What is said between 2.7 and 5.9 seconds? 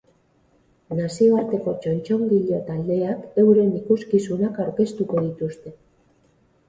taldeak euren ikuskizunak aurkeztuko dituzte.